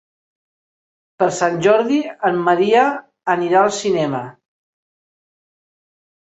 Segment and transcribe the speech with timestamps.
[1.21, 1.99] Per Sant Jordi
[2.29, 2.87] en Maria
[3.35, 4.23] anirà al cinema.